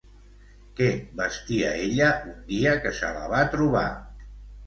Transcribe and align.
Què 0.77 0.87
vestia 1.19 1.73
ella 1.83 2.09
un 2.31 2.39
dia 2.49 2.73
que 2.87 2.93
se 3.01 3.09
la 3.19 3.27
va 3.35 3.45
trobar? 3.57 3.85